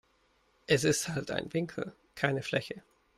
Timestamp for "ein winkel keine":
1.29-2.41